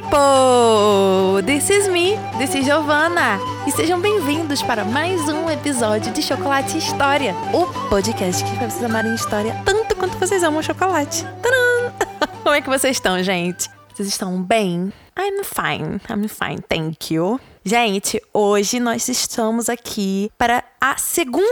people! 0.00 1.42
This 1.44 1.70
is 1.70 1.88
me, 1.88 2.16
this 2.38 2.54
is 2.54 2.64
Giovanna. 2.64 3.38
E 3.66 3.70
sejam 3.70 4.00
bem-vindos 4.00 4.62
para 4.62 4.84
mais 4.84 5.20
um 5.28 5.48
episódio 5.50 6.12
de 6.12 6.22
Chocolate 6.22 6.78
História, 6.78 7.34
o 7.52 7.66
podcast 7.88 8.42
que 8.44 8.56
faz 8.56 8.74
vocês 8.74 8.84
amarem 8.84 9.14
história 9.14 9.54
tanto 9.64 9.94
quanto 9.96 10.16
vocês 10.18 10.42
amam 10.42 10.62
chocolate. 10.62 11.24
Tadã! 11.42 11.92
Como 12.42 12.54
é 12.54 12.60
que 12.60 12.68
vocês 12.68 12.96
estão, 12.96 13.22
gente? 13.22 13.68
Vocês 13.94 14.08
estão 14.08 14.42
bem? 14.42 14.92
I'm 15.18 15.44
fine, 15.44 16.00
I'm 16.08 16.28
fine, 16.28 16.62
thank 16.68 17.12
you. 17.12 17.38
Gente, 17.62 18.18
hoje 18.32 18.80
nós 18.80 19.06
estamos 19.06 19.68
aqui 19.68 20.32
para 20.38 20.64
a 20.80 20.96
segunda 20.96 21.44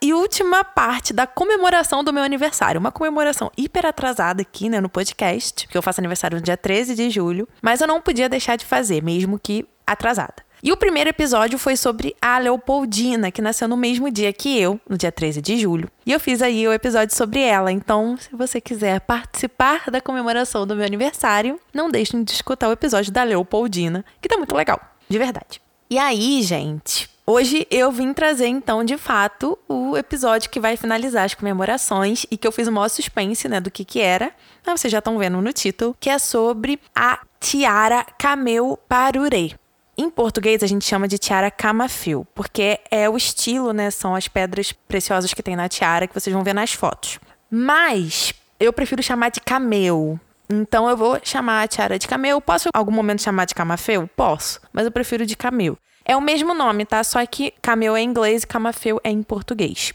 e 0.00 0.14
última 0.14 0.62
parte 0.62 1.12
da 1.12 1.26
comemoração 1.26 2.04
do 2.04 2.12
meu 2.12 2.22
aniversário. 2.22 2.78
Uma 2.78 2.92
comemoração 2.92 3.50
hiper 3.56 3.84
atrasada 3.84 4.42
aqui, 4.42 4.68
né, 4.68 4.80
no 4.80 4.88
podcast, 4.88 5.66
porque 5.66 5.76
eu 5.76 5.82
faço 5.82 6.00
aniversário 6.00 6.38
no 6.38 6.42
dia 6.42 6.56
13 6.56 6.94
de 6.94 7.10
julho, 7.10 7.48
mas 7.60 7.80
eu 7.80 7.88
não 7.88 8.00
podia 8.00 8.28
deixar 8.28 8.54
de 8.54 8.64
fazer, 8.64 9.02
mesmo 9.02 9.40
que 9.40 9.66
atrasada. 9.84 10.46
E 10.62 10.70
o 10.70 10.76
primeiro 10.76 11.10
episódio 11.10 11.58
foi 11.58 11.76
sobre 11.76 12.14
a 12.22 12.38
Leopoldina, 12.38 13.32
que 13.32 13.42
nasceu 13.42 13.66
no 13.66 13.76
mesmo 13.76 14.08
dia 14.08 14.32
que 14.32 14.58
eu, 14.58 14.80
no 14.88 14.96
dia 14.96 15.10
13 15.10 15.42
de 15.42 15.58
julho. 15.58 15.90
E 16.04 16.12
eu 16.12 16.20
fiz 16.20 16.42
aí 16.42 16.66
o 16.66 16.72
episódio 16.72 17.14
sobre 17.14 17.40
ela. 17.40 17.72
Então, 17.72 18.16
se 18.16 18.34
você 18.34 18.60
quiser 18.60 19.00
participar 19.00 19.90
da 19.90 20.00
comemoração 20.00 20.64
do 20.64 20.76
meu 20.76 20.86
aniversário, 20.86 21.60
não 21.74 21.90
deixem 21.90 22.22
de 22.22 22.30
escutar 22.30 22.68
o 22.68 22.72
episódio 22.72 23.12
da 23.12 23.24
Leopoldina, 23.24 24.04
que 24.20 24.28
tá 24.28 24.36
muito 24.36 24.56
legal, 24.56 24.80
de 25.08 25.18
verdade. 25.18 25.60
E 25.88 25.98
aí, 25.98 26.42
gente, 26.42 27.08
Hoje 27.28 27.66
eu 27.72 27.90
vim 27.90 28.12
trazer, 28.12 28.46
então, 28.46 28.84
de 28.84 28.96
fato, 28.96 29.58
o 29.68 29.96
episódio 29.96 30.48
que 30.48 30.60
vai 30.60 30.76
finalizar 30.76 31.24
as 31.24 31.34
comemorações 31.34 32.24
e 32.30 32.36
que 32.36 32.46
eu 32.46 32.52
fiz 32.52 32.68
o 32.68 32.72
maior 32.72 32.88
suspense, 32.88 33.48
né, 33.48 33.58
do 33.58 33.68
que 33.68 33.84
que 33.84 33.98
era. 33.98 34.30
Mas 34.64 34.80
vocês 34.80 34.92
já 34.92 35.00
estão 35.00 35.18
vendo 35.18 35.42
no 35.42 35.52
título, 35.52 35.96
que 35.98 36.08
é 36.08 36.20
sobre 36.20 36.78
a 36.94 37.18
tiara 37.40 38.06
Camel 38.16 38.78
Parure. 38.88 39.56
Em 39.98 40.08
português, 40.08 40.62
a 40.62 40.68
gente 40.68 40.84
chama 40.84 41.08
de 41.08 41.18
tiara 41.18 41.50
camafil, 41.50 42.24
porque 42.32 42.78
é 42.92 43.10
o 43.10 43.16
estilo, 43.16 43.72
né? 43.72 43.90
São 43.90 44.14
as 44.14 44.28
pedras 44.28 44.70
preciosas 44.70 45.34
que 45.34 45.42
tem 45.42 45.56
na 45.56 45.68
tiara 45.68 46.06
que 46.06 46.14
vocês 46.14 46.32
vão 46.32 46.44
ver 46.44 46.54
nas 46.54 46.74
fotos. 46.74 47.18
Mas 47.50 48.34
eu 48.60 48.72
prefiro 48.72 49.02
chamar 49.02 49.30
de 49.30 49.40
camel. 49.40 50.20
Então 50.48 50.88
eu 50.88 50.96
vou 50.96 51.18
chamar 51.22 51.62
a 51.62 51.68
tiara 51.68 51.98
de 51.98 52.06
camel. 52.06 52.40
Posso 52.40 52.68
em 52.68 52.70
algum 52.74 52.92
momento 52.92 53.22
chamar 53.22 53.44
de 53.44 53.54
camafeu? 53.54 54.08
Posso, 54.16 54.60
mas 54.72 54.84
eu 54.84 54.92
prefiro 54.92 55.26
de 55.26 55.36
camel. 55.36 55.76
É 56.04 56.16
o 56.16 56.20
mesmo 56.20 56.54
nome, 56.54 56.84
tá? 56.84 57.02
Só 57.02 57.24
que 57.26 57.52
camel 57.60 57.96
é 57.96 58.00
em 58.00 58.08
inglês 58.08 58.44
e 58.44 58.46
camafeu 58.46 59.00
é 59.02 59.10
em 59.10 59.22
português. 59.22 59.92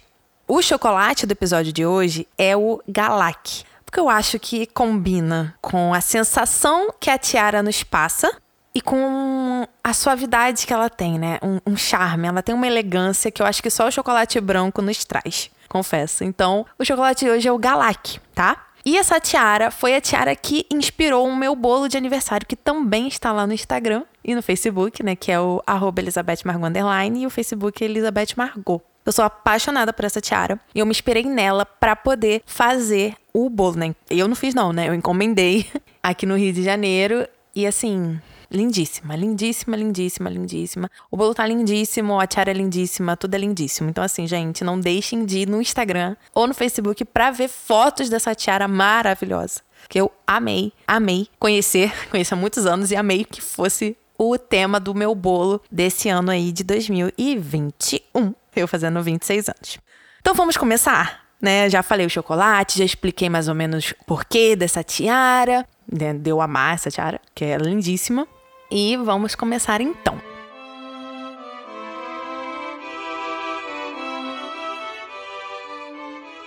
O 0.48 0.62
chocolate 0.62 1.26
do 1.26 1.32
episódio 1.32 1.72
de 1.72 1.86
hoje 1.86 2.28
é 2.38 2.58
o 2.58 2.82
Galac, 2.86 3.64
porque 3.86 4.00
eu 4.00 4.10
acho 4.10 4.38
que 4.38 4.66
combina 4.66 5.56
com 5.62 5.94
a 5.94 6.02
sensação 6.02 6.94
que 7.00 7.10
a 7.10 7.18
tiara 7.18 7.64
nos 7.64 7.84
passa 7.84 8.30
e 8.76 8.82
com 8.82 9.66
a 9.82 9.94
suavidade 9.94 10.66
que 10.68 10.74
ela 10.74 10.90
tem, 10.90 11.18
né? 11.18 11.40
Um, 11.42 11.60
um, 11.74 11.78
charme. 11.78 12.28
Ela 12.28 12.42
tem 12.42 12.54
uma 12.54 12.68
elegância 12.68 13.32
que 13.32 13.42
eu 13.42 13.46
acho 13.46 13.64
que 13.64 13.70
só 13.70 13.88
o 13.88 13.92
chocolate 13.92 14.40
branco 14.42 14.82
nos 14.82 15.06
traz, 15.06 15.50
confesso. 15.70 16.26
Então, 16.26 16.66
o 16.78 16.84
chocolate 16.84 17.24
de 17.24 17.32
hoje 17.32 17.48
é 17.48 17.52
o 17.52 17.58
Galac, 17.58 18.20
tá? 18.36 18.66
E 18.86 18.98
essa 18.98 19.20
tiara 19.20 19.70
foi 19.70 19.96
a 19.96 20.02
tiara 20.02 20.36
que 20.36 20.66
inspirou 20.72 21.28
o 21.28 21.36
meu 21.36 21.56
bolo 21.56 21.88
de 21.88 21.98
aniversário, 21.98 22.48
que 22.48 22.56
também 22.56 23.08
está 23.08 23.32
lá 23.32 23.46
no 23.46 23.54
Instagram 23.54 24.04
e 24.24 24.34
no 24.34 24.42
Facebook, 24.42 25.04
né? 25.04 25.16
Que 25.16 25.32
é 25.32 25.40
o 25.40 25.62
arroba 25.66 26.02
Elizabeth 26.02 26.40
Margot 26.46 26.72
e 27.16 27.26
o 27.26 27.30
Facebook 27.30 27.84
é 27.84 27.88
Elizabeth 27.88 28.34
Margot. 28.36 28.82
Eu 29.06 29.12
sou 29.12 29.26
apaixonada 29.26 29.92
por 29.92 30.06
essa 30.06 30.22
tiara 30.22 30.60
e 30.76 30.80
eu 30.80 30.86
me 30.86 30.92
inspirei 30.92 31.24
nela 31.24 31.66
para 31.66 31.96
poder 31.96 32.44
fazer 32.46 33.16
o 33.34 33.50
bolo, 33.50 33.78
né? 33.78 33.96
Eu 34.10 34.28
não 34.28 34.36
fiz 34.36 34.54
não, 34.54 34.72
né? 34.72 34.88
Eu 34.88 34.94
encomendei 34.94 35.66
aqui 36.02 36.26
no 36.26 36.38
Rio 36.38 36.54
de 36.54 36.64
Janeiro 36.64 37.28
e 37.56 37.66
assim, 37.66 38.20
lindíssima, 38.52 39.16
lindíssima, 39.16 39.78
lindíssima, 39.78 40.30
lindíssima. 40.30 40.90
O 41.10 41.16
bolo 41.16 41.34
tá 41.34 41.48
lindíssimo, 41.48 42.20
a 42.20 42.28
tiara 42.28 42.52
é 42.52 42.54
lindíssima, 42.54 43.16
tudo 43.16 43.36
é 43.36 43.38
lindíssimo. 43.38 43.90
Então, 43.90 44.04
assim, 44.04 44.28
gente, 44.28 44.64
não 44.64 44.80
deixem 44.80 45.26
de 45.26 45.40
ir 45.40 45.48
no 45.48 45.62
Instagram 45.62 46.16
ou 46.36 46.48
no 46.48 46.54
Facebook 46.54 47.06
pra 47.06 47.32
ver 47.32 47.48
fotos 47.48 48.10
dessa 48.10 48.36
tiara 48.36 48.68
maravilhosa. 48.68 49.62
Que 49.88 50.00
eu 50.00 50.12
amei, 50.28 50.74
amei 50.86 51.28
conhecer, 51.40 51.92
conheço 52.12 52.34
há 52.34 52.38
muitos 52.38 52.66
anos 52.66 52.92
e 52.92 52.96
amei 52.96 53.24
que 53.24 53.42
fosse 53.42 53.98
o 54.18 54.38
tema 54.38 54.80
do 54.80 54.94
meu 54.94 55.16
bolo 55.16 55.62
desse 55.72 56.10
ano 56.10 56.30
aí 56.30 56.52
de 56.52 56.64
2021. 56.64 58.36
Eu 58.56 58.68
fazendo 58.68 59.02
26 59.02 59.50
anos. 59.50 59.80
Então 60.20 60.36
vamos 60.36 60.58
começar, 60.58 61.22
né? 61.42 61.68
Já 61.70 61.82
falei 61.82 62.06
o 62.06 62.10
chocolate, 62.10 62.78
já 62.78 62.86
expliquei 62.86 63.30
mais 63.30 63.48
ou 63.48 63.56
menos 63.56 63.92
o 64.00 64.06
porquê 64.06 64.56
dessa 64.56 64.84
tiara, 64.84 65.66
né? 65.92 66.14
Deu 66.14 66.40
amar 66.40 66.76
essa 66.76 66.92
tiara, 66.92 67.20
que 67.34 67.46
é 67.46 67.58
lindíssima. 67.58 68.28
E 68.72 68.96
vamos 68.96 69.36
começar 69.36 69.82
então. 69.82 70.18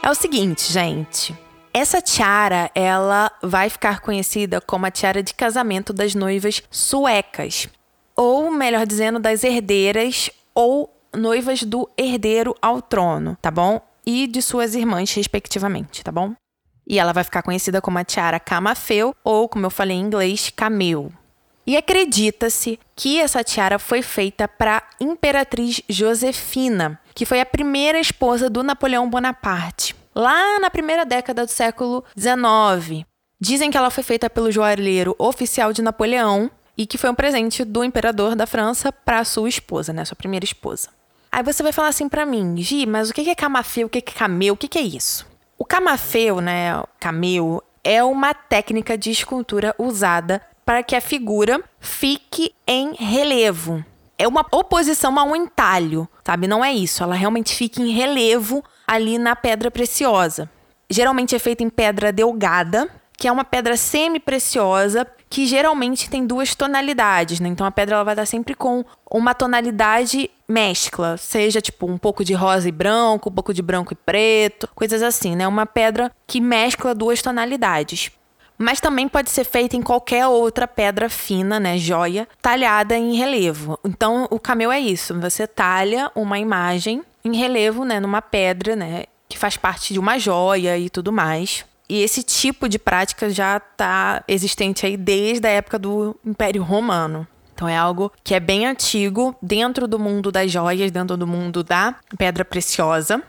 É 0.03 0.11
o 0.11 0.15
seguinte, 0.15 0.73
gente. 0.73 1.37
Essa 1.73 2.01
tiara, 2.01 2.71
ela 2.75 3.31
vai 3.43 3.69
ficar 3.69 4.01
conhecida 4.01 4.61
como 4.61 4.87
a 4.87 4.91
tiara 4.91 5.23
de 5.23 5.35
casamento 5.35 5.93
das 5.93 6.15
noivas 6.15 6.63
suecas, 6.71 7.69
ou 8.17 8.51
melhor 8.51 8.87
dizendo, 8.87 9.19
das 9.19 9.45
herdeiras 9.45 10.31
ou 10.55 10.95
noivas 11.15 11.63
do 11.63 11.91
herdeiro 11.99 12.55
ao 12.63 12.81
trono, 12.81 13.37
tá 13.43 13.51
bom? 13.51 13.81
E 14.07 14.27
de 14.27 14.41
suas 14.41 14.75
irmãs, 14.75 15.13
respectivamente, 15.13 16.03
tá 16.05 16.13
bom? 16.13 16.35
E 16.87 16.99
ela 16.99 17.13
vai 17.13 17.25
ficar 17.25 17.43
conhecida 17.43 17.81
como 17.83 17.99
a 17.99 18.05
tiara 18.05 18.39
camafeu, 18.39 19.15
ou 19.25 19.49
como 19.49 19.67
eu 19.67 19.71
falei 19.71 19.97
em 19.97 20.01
inglês, 20.01 20.53
cameu. 20.55 21.13
E 21.67 21.77
acredita-se 21.77 22.79
que 22.95 23.19
essa 23.19 23.43
tiara 23.43 23.79
foi 23.79 24.03
feita 24.03 24.47
para 24.47 24.83
Imperatriz 25.01 25.81
Josefina, 25.89 27.01
que 27.15 27.25
foi 27.25 27.41
a 27.41 27.47
primeira 27.47 27.99
esposa 27.99 28.51
do 28.51 28.63
Napoleão 28.63 29.09
Bonaparte, 29.09 29.97
lá 30.15 30.59
na 30.61 30.69
primeira 30.69 31.07
década 31.07 31.47
do 31.47 31.51
século 31.51 32.05
XIX. 32.19 33.07
Dizem 33.41 33.71
que 33.71 33.79
ela 33.79 33.91
foi 33.91 34.05
feita 34.05 34.29
pelo 34.29 34.53
joalheiro 34.53 35.17
oficial 35.19 35.73
de 35.73 35.81
Napoleão 35.81 36.51
e 36.77 36.87
que 36.87 36.99
foi 36.99 37.09
um 37.09 37.15
presente 37.15 37.65
do 37.65 37.83
imperador 37.83 38.37
da 38.37 38.47
França 38.47 38.93
para 38.93 39.25
sua 39.25 39.49
esposa, 39.49 39.93
né, 39.93 40.05
sua 40.05 40.17
primeira 40.17 40.45
esposa. 40.45 40.89
Aí 41.33 41.43
você 41.43 41.63
vai 41.63 41.73
falar 41.73 41.89
assim 41.89 42.09
para 42.09 42.27
mim, 42.27 42.57
Gi, 42.59 42.87
mas 42.87 43.11
o 43.11 43.15
que 43.15 43.29
é 43.29 43.35
camafeu, 43.35 43.87
o 43.87 43.91
que 43.91 43.99
é 43.99 44.03
cameu, 44.03 44.55
o 44.55 44.57
que 44.57 44.79
é 44.79 44.83
isso? 44.83 45.27
O 45.59 45.65
camafeu, 45.65 46.41
né, 46.41 46.83
cameu, 47.01 47.63
é 47.83 48.03
uma 48.05 48.35
técnica 48.35 48.97
de 48.97 49.11
escultura 49.11 49.75
usada 49.79 50.41
para 50.65 50.83
que 50.83 50.97
a 50.97 51.01
figura 51.01 51.63
fique 51.81 52.55
em 52.67 52.95
relevo. 52.95 53.85
É 54.17 54.27
uma 54.27 54.47
oposição 54.53 55.19
a 55.19 55.25
um 55.25 55.35
entalho, 55.35 56.09
sabe? 56.25 56.47
Não 56.47 56.65
é 56.65 56.73
isso. 56.73 57.03
Ela 57.03 57.15
realmente 57.15 57.55
fica 57.55 57.83
em 57.83 57.91
relevo 57.91 58.63
ali 58.87 59.19
na 59.19 59.35
pedra 59.35 59.71
preciosa. 59.71 60.49
Geralmente 60.89 61.35
é 61.35 61.39
feita 61.39 61.63
em 61.63 61.71
pedra 61.71 62.13
delgada, 62.13 62.89
que 63.17 63.27
é 63.27 63.33
uma 63.33 63.45
pedra 63.45 63.77
semi-preciosa 63.77 65.07
que 65.29 65.47
geralmente 65.47 66.09
tem 66.09 66.25
duas 66.27 66.55
tonalidades, 66.55 67.41
né? 67.41 67.49
Então 67.49 67.67
a 67.67 67.71
pedra 67.71 67.97
ela 67.97 68.05
vai 68.05 68.15
estar 68.15 68.27
sempre 68.27 68.55
com 68.55 68.85
uma 69.11 69.35
tonalidade 69.35 70.31
mescla, 70.49 71.17
seja 71.17 71.61
tipo 71.61 71.91
um 71.91 71.99
pouco 71.99 72.25
de 72.25 72.35
rosa 72.35 72.69
e 72.69 72.73
branco, 72.73 73.31
um 73.31 73.33
pouco 73.33 73.53
de 73.53 73.61
branco 73.61 73.93
e 73.93 73.97
preto, 73.97 74.69
coisas 74.77 75.03
assim, 75.03 75.35
né? 75.35 75.49
Uma 75.49 75.67
pedra 75.67 76.13
que 76.27 76.41
mescla 76.41 76.95
duas 76.95 77.21
tonalidades. 77.21 78.13
Mas 78.57 78.81
também 78.81 79.09
pode 79.09 79.31
ser 79.31 79.45
feita 79.45 79.77
em 79.77 79.83
qualquer 79.83 80.27
outra 80.27 80.67
pedra 80.67 81.09
fina, 81.09 81.59
né, 81.59 81.77
joia, 81.77 82.29
talhada 82.41 82.97
em 82.97 83.17
relevo. 83.17 83.79
Então, 83.85 84.29
o 84.31 84.39
camel 84.39 84.71
é 84.71 84.79
isso, 84.79 85.19
você 85.21 85.47
talha 85.47 86.11
uma 86.15 86.39
imagem 86.39 87.03
em 87.25 87.37
relevo, 87.37 87.85
né, 87.85 87.99
numa 87.99 88.23
pedra, 88.23 88.77
né, 88.77 89.05
que 89.29 89.39
faz 89.39 89.57
parte 89.57 89.93
de 89.93 89.99
uma 89.99 90.19
joia 90.19 90.79
e 90.79 90.89
tudo 90.89 91.13
mais. 91.13 91.65
E 91.89 92.03
esse 92.03 92.23
tipo 92.23 92.69
de 92.69 92.79
prática 92.79 93.29
já 93.29 93.59
está 93.59 94.23
existente 94.27 94.87
aí 94.87 94.97
desde 94.97 95.47
a 95.47 95.51
época 95.51 95.79
do 95.79 96.17
Império 96.25 96.63
Romano. 96.63 97.27
Então 97.55 97.69
é 97.69 97.77
algo 97.77 98.11
que 98.23 98.35
é 98.35 98.41
bem 98.41 98.67
antigo 98.67 99.37
dentro 99.41 99.87
do 99.87 99.99
mundo 99.99 100.33
das 100.33 100.51
joias, 100.51 100.91
dentro 100.91 101.17
do 101.17 101.27
mundo 101.27 101.63
da 101.63 101.95
pedra 102.19 102.45
preciosa. 102.45 103.23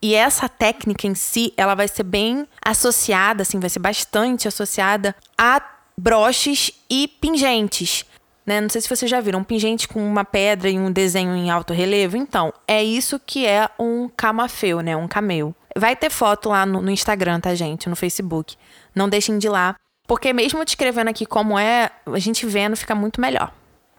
E 0.00 0.14
essa 0.14 0.48
técnica 0.48 1.06
em 1.06 1.14
si, 1.14 1.52
ela 1.56 1.74
vai 1.74 1.88
ser 1.88 2.02
bem 2.02 2.46
associada, 2.64 3.42
assim, 3.42 3.58
vai 3.58 3.70
ser 3.70 3.78
bastante 3.78 4.46
associada 4.46 5.14
a 5.36 5.60
broches 5.96 6.70
e 6.90 7.08
pingentes. 7.08 8.04
Né? 8.44 8.60
Não 8.60 8.68
sei 8.68 8.80
se 8.80 8.88
vocês 8.88 9.10
já 9.10 9.20
viram 9.20 9.40
um 9.40 9.44
pingente 9.44 9.88
com 9.88 10.06
uma 10.06 10.24
pedra 10.24 10.70
e 10.70 10.78
um 10.78 10.92
desenho 10.92 11.34
em 11.34 11.50
alto 11.50 11.72
relevo. 11.72 12.16
Então, 12.16 12.52
é 12.68 12.84
isso 12.84 13.18
que 13.18 13.46
é 13.46 13.68
um 13.78 14.08
camafeu, 14.08 14.80
né? 14.80 14.96
Um 14.96 15.08
cameu. 15.08 15.54
Vai 15.76 15.96
ter 15.96 16.10
foto 16.10 16.50
lá 16.50 16.64
no, 16.64 16.80
no 16.80 16.90
Instagram, 16.90 17.40
tá, 17.40 17.54
gente? 17.54 17.88
No 17.88 17.96
Facebook. 17.96 18.56
Não 18.94 19.08
deixem 19.08 19.38
de 19.38 19.48
ir 19.48 19.50
lá. 19.50 19.74
Porque 20.06 20.32
mesmo 20.32 20.64
descrevendo 20.64 21.10
aqui 21.10 21.26
como 21.26 21.58
é, 21.58 21.90
a 22.06 22.18
gente 22.20 22.46
vendo 22.46 22.76
fica 22.76 22.94
muito 22.94 23.20
melhor. 23.20 23.52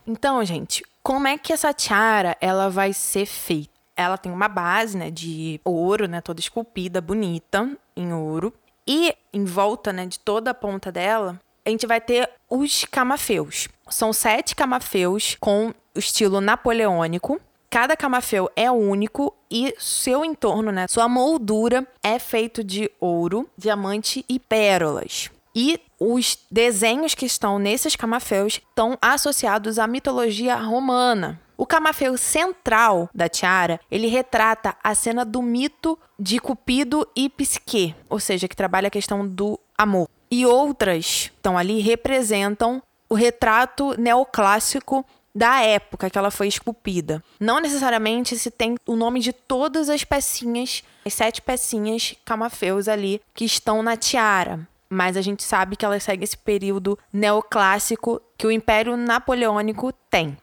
Então, 0.07 0.43
gente, 0.45 0.81
como 1.03 1.27
é 1.27 1.37
que 1.37 1.51
essa 1.51 1.73
tiara 1.73 2.37
ela 2.39 2.69
vai 2.69 2.93
ser 2.93 3.25
feita? 3.25 3.76
Ela 3.97 4.17
tem 4.17 4.31
uma 4.31 4.47
base, 4.47 4.95
né, 4.95 5.09
de 5.09 5.59
ouro, 5.65 6.07
né, 6.07 6.21
toda 6.21 6.39
esculpida, 6.39 7.01
bonita, 7.01 7.69
em 7.95 8.13
ouro. 8.13 8.53
E 8.87 9.13
em 9.33 9.43
volta, 9.43 9.91
né, 9.91 10.05
de 10.05 10.19
toda 10.19 10.51
a 10.51 10.53
ponta 10.53 10.91
dela, 10.91 11.39
a 11.65 11.69
gente 11.69 11.85
vai 11.85 11.99
ter 11.99 12.29
os 12.49 12.85
camafeus. 12.85 13.67
São 13.89 14.13
sete 14.13 14.55
camafeus 14.55 15.35
com 15.39 15.73
estilo 15.95 16.39
napoleônico. 16.39 17.41
Cada 17.69 17.97
camafeu 17.97 18.49
é 18.55 18.71
único 18.71 19.33
e 19.51 19.75
seu 19.77 20.23
entorno, 20.23 20.71
né, 20.71 20.85
sua 20.87 21.09
moldura 21.09 21.85
é 22.01 22.17
feito 22.17 22.63
de 22.63 22.89
ouro, 22.99 23.49
diamante 23.57 24.23
e 24.29 24.39
pérolas. 24.39 25.29
E 25.53 25.81
os 25.99 26.37
desenhos 26.51 27.15
que 27.15 27.25
estão 27.25 27.57
nesses 27.57 27.95
camafeus 27.95 28.61
estão 28.69 28.97
associados 29.01 29.79
à 29.79 29.87
mitologia 29.87 30.55
romana. 30.55 31.41
O 31.57 31.65
camafeu 31.65 32.15
central 32.17 33.09
da 33.13 33.27
tiara, 33.27 33.79
ele 33.89 34.07
retrata 34.07 34.75
a 34.83 34.93
cena 34.93 35.25
do 35.25 35.41
mito 35.41 35.97
de 36.19 36.37
Cupido 36.39 37.07
e 37.15 37.27
Psique, 37.27 37.95
ou 38.07 38.19
seja, 38.19 38.47
que 38.47 38.55
trabalha 38.55 38.87
a 38.87 38.91
questão 38.91 39.27
do 39.27 39.59
amor. 39.75 40.07
E 40.29 40.45
outras 40.45 41.31
estão 41.33 41.57
ali 41.57 41.79
representam 41.79 42.81
o 43.09 43.15
retrato 43.15 43.99
neoclássico 43.99 45.03
da 45.33 45.61
época 45.61 46.09
que 46.09 46.17
ela 46.17 46.31
foi 46.31 46.47
esculpida. 46.47 47.23
Não 47.39 47.59
necessariamente 47.59 48.37
se 48.37 48.51
tem 48.51 48.75
o 48.85 48.95
nome 48.95 49.19
de 49.19 49.33
todas 49.33 49.89
as 49.89 50.03
pecinhas, 50.03 50.83
as 51.05 51.13
sete 51.13 51.41
pecinhas 51.41 52.15
camafeus 52.25 52.87
ali 52.87 53.21
que 53.33 53.45
estão 53.45 53.81
na 53.81 53.95
tiara. 53.95 54.67
Mas 54.89 55.17
a 55.17 55.21
gente 55.21 55.43
sabe 55.43 55.75
que 55.75 55.85
ela 55.85 55.99
segue 55.99 56.23
esse 56.23 56.37
período 56.37 56.97
neoclássico 57.11 58.21
que 58.37 58.47
o 58.47 58.51
Império 58.51 58.95
Napoleônico 58.95 59.91
tem. 60.09 60.37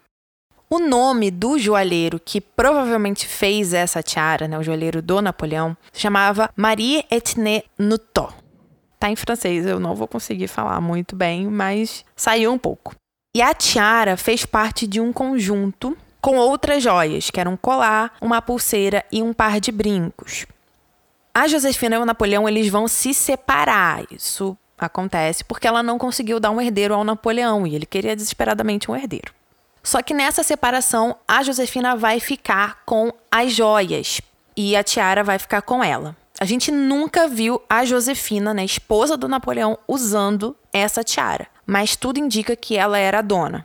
O 0.69 0.79
nome 0.79 1.31
do 1.31 1.59
joalheiro 1.59 2.19
que 2.19 2.41
provavelmente 2.41 3.29
fez 3.29 3.75
essa 3.75 4.03
tiara, 4.03 4.49
né, 4.49 4.59
o 4.59 4.63
joalheiro 4.63 5.03
do 5.03 5.21
Napoleão, 5.21 5.77
chamava 5.93 6.51
Marie 6.57 7.05
Etienne 7.11 7.63
Nutot. 7.79 8.35
Tá 8.99 9.11
em 9.11 9.17
francês, 9.17 9.67
eu 9.67 9.79
não 9.79 9.95
vou 9.95 10.09
conseguir 10.09 10.49
falar 10.49 10.81
muito 10.81 11.15
bem, 11.15 11.47
mas 11.47 12.05
saiu 12.17 12.51
um 12.51 12.59
pouco. 12.59 12.95
E 13.37 13.43
a 13.43 13.53
tiara 13.53 14.17
fez 14.17 14.47
parte 14.47 14.87
de 14.87 15.01
um 15.01 15.13
conjunto 15.13 15.97
com 16.21 16.37
outras 16.39 16.83
joias, 16.83 17.31
que 17.31 17.39
eram 17.39 17.53
um 17.53 17.57
colar, 17.57 18.15
uma 18.21 18.41
pulseira 18.41 19.05
e 19.13 19.23
um 19.23 19.35
par 19.35 19.61
de 19.61 19.71
brincos. 19.71 20.47
A 21.35 21.47
Josefina 21.47 21.97
e 21.97 21.99
o 21.99 22.07
Napoleão 22.07 22.49
eles 22.49 22.69
vão 22.69 22.89
se 22.89 23.13
separar. 23.13 24.05
Isso 24.11 24.57
acontece 24.79 25.45
porque 25.45 25.67
ela 25.67 25.83
não 25.83 25.99
conseguiu 25.99 26.41
dar 26.41 26.51
um 26.51 26.61
herdeiro 26.61 26.95
ao 26.95 27.05
Napoleão 27.05 27.67
e 27.67 27.75
ele 27.75 27.85
queria 27.85 28.17
desesperadamente 28.17 28.91
um 28.91 28.97
herdeiro. 28.97 29.35
Só 29.85 30.03
que 30.03 30.15
nessa 30.15 30.43
separação, 30.43 31.15
a 31.29 31.43
Josefina 31.43 31.95
vai 31.95 32.19
ficar 32.19 32.83
com 32.87 33.13
as 33.31 33.53
joias 33.53 34.21
e 34.57 34.75
a 34.75 34.83
Tiara 34.83 35.23
vai 35.23 35.39
ficar 35.39 35.63
com 35.63 35.85
ela. 35.85 36.17
A 36.41 36.45
gente 36.45 36.73
nunca 36.73 37.29
viu 37.29 37.63
a 37.69 37.85
Josefina, 37.85 38.53
né, 38.53 38.65
esposa 38.65 39.17
do 39.17 39.29
Napoleão, 39.29 39.79
usando 39.87 40.57
essa 40.73 41.05
tiara, 41.05 41.47
mas 41.65 41.95
tudo 41.95 42.19
indica 42.19 42.57
que 42.57 42.77
ela 42.77 42.99
era 42.99 43.21
a 43.21 43.23
dona. 43.23 43.65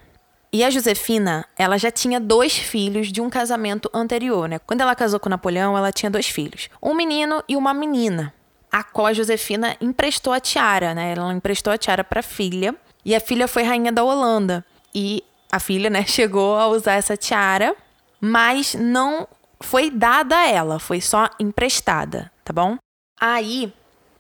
E 0.54 0.64
a 0.64 0.70
Josefina, 0.70 1.46
ela 1.58 1.78
já 1.78 1.90
tinha 1.90 2.20
dois 2.20 2.58
filhos 2.58 3.12
de 3.12 3.22
um 3.22 3.30
casamento 3.30 3.90
anterior, 3.94 4.48
né? 4.48 4.60
Quando 4.60 4.82
ela 4.82 4.96
casou 4.96 5.20
com 5.20 5.30
Napoleão, 5.30 5.78
ela 5.78 5.92
tinha 5.92 6.10
dois 6.12 6.28
filhos, 6.28 6.70
um 6.82 6.94
menino 6.94 7.44
e 7.48 7.56
uma 7.56 7.74
menina, 7.74 8.34
a 8.72 8.84
qual 8.84 9.08
a 9.08 9.14
Josefina 9.14 9.76
emprestou 9.82 10.34
a 10.34 10.40
tiara, 10.40 10.94
né? 10.94 11.14
Ela 11.14 11.34
emprestou 11.34 11.74
a 11.74 11.78
tiara 11.78 12.04
para 12.04 12.20
a 12.20 12.24
filha, 12.24 12.76
e 13.04 13.16
a 13.16 13.20
filha 13.20 13.48
foi 13.48 13.64
rainha 13.64 13.92
da 13.92 14.04
Holanda. 14.04 14.66
E 14.94 15.24
a 15.52 15.60
filha, 15.60 15.90
né, 15.90 16.06
chegou 16.08 16.58
a 16.58 16.68
usar 16.68 16.94
essa 16.94 17.18
tiara, 17.18 17.76
mas 18.22 18.76
não 18.76 19.28
foi 19.60 19.90
dada 19.90 20.38
a 20.38 20.48
ela, 20.48 20.80
foi 20.80 21.02
só 21.02 21.30
emprestada, 21.40 22.32
tá 22.44 22.54
bom? 22.54 22.78
Aí, 23.20 23.74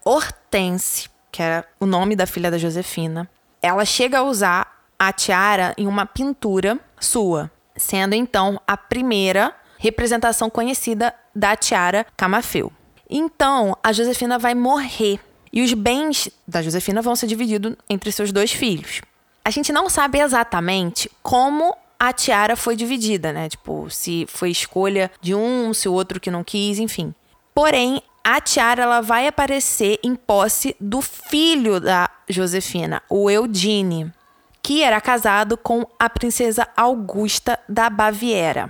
Hortense, 0.03 1.09
que 1.31 1.41
era 1.41 1.65
o 1.79 1.85
nome 1.85 2.15
da 2.15 2.25
filha 2.25 2.51
da 2.51 2.57
Josefina, 2.57 3.29
ela 3.61 3.85
chega 3.85 4.19
a 4.19 4.23
usar 4.23 4.83
a 4.97 5.13
tiara 5.13 5.73
em 5.77 5.87
uma 5.87 6.05
pintura 6.05 6.77
sua, 6.99 7.49
sendo 7.75 8.13
então 8.13 8.59
a 8.67 8.75
primeira 8.75 9.55
representação 9.77 10.49
conhecida 10.49 11.15
da 11.33 11.55
tiara 11.55 12.05
Camafeu. 12.17 12.71
Então, 13.09 13.75
a 13.81 13.93
Josefina 13.93 14.37
vai 14.37 14.53
morrer 14.53 15.19
e 15.51 15.63
os 15.63 15.73
bens 15.73 16.29
da 16.47 16.61
Josefina 16.61 17.01
vão 17.01 17.15
ser 17.15 17.27
divididos 17.27 17.75
entre 17.89 18.11
seus 18.11 18.31
dois 18.31 18.51
filhos. 18.51 19.01
A 19.49 19.51
gente 19.51 19.73
não 19.73 19.89
sabe 19.89 20.19
exatamente 20.19 21.09
como 21.23 21.75
a 21.99 22.13
tiara 22.13 22.55
foi 22.55 22.75
dividida, 22.75 23.33
né? 23.33 23.49
Tipo, 23.49 23.89
se 23.89 24.27
foi 24.29 24.51
escolha 24.51 25.09
de 25.19 25.33
um, 25.33 25.73
se 25.73 25.89
o 25.89 25.93
outro 25.93 26.19
que 26.19 26.29
não 26.29 26.43
quis, 26.43 26.77
enfim. 26.77 27.15
Porém, 27.51 27.99
a 28.23 28.39
tiara 28.39 28.83
ela 28.83 29.01
vai 29.01 29.25
aparecer 29.25 29.97
em 30.03 30.13
posse 30.13 30.75
do 30.79 31.01
filho 31.01 31.79
da 31.79 32.07
Josefina, 32.29 33.01
o 33.09 33.27
Eudine, 33.27 34.13
que 34.61 34.83
era 34.83 35.01
casado 35.01 35.57
com 35.57 35.83
a 35.97 36.07
princesa 36.07 36.67
Augusta 36.77 37.57
da 37.67 37.89
Baviera. 37.89 38.69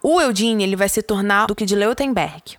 O 0.00 0.20
Eudine 0.20 0.62
ele 0.62 0.76
vai 0.76 0.88
se 0.88 1.02
tornar 1.02 1.48
duque 1.48 1.66
de 1.66 1.74
Leutenberg. 1.74 2.56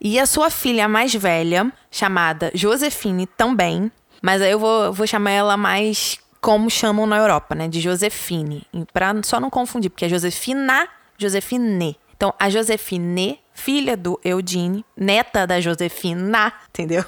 E 0.00 0.20
a 0.20 0.24
sua 0.24 0.50
filha 0.50 0.86
mais 0.86 1.12
velha, 1.12 1.72
chamada 1.90 2.52
Josefine 2.54 3.26
também, 3.26 3.90
mas 4.22 4.40
aí 4.40 4.52
eu 4.52 4.60
vou, 4.60 4.92
vou 4.92 5.04
chamar 5.04 5.32
ela 5.32 5.56
mais 5.56 6.21
como 6.42 6.68
chamam 6.68 7.06
na 7.06 7.16
Europa, 7.16 7.54
né? 7.54 7.68
De 7.68 7.80
Josefine. 7.80 8.66
Para 8.92 9.14
só 9.22 9.38
não 9.38 9.48
confundir, 9.48 9.88
porque 9.88 10.04
é 10.04 10.08
Josefina, 10.08 10.88
Josefine. 11.16 11.96
Então, 12.16 12.34
a 12.38 12.50
Josefine, 12.50 13.40
filha 13.54 13.96
do 13.96 14.20
Eudine, 14.24 14.84
neta 14.96 15.46
da 15.46 15.60
Josefina, 15.60 16.52
entendeu? 16.68 17.04